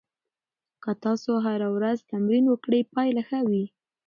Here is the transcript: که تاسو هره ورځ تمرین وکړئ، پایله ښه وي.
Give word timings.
که 0.83 0.91
تاسو 1.03 1.31
هره 1.45 1.67
ورځ 1.75 1.97
تمرین 2.11 2.45
وکړئ، 2.49 2.81
پایله 2.93 3.21
ښه 3.27 3.39
وي. 3.49 3.65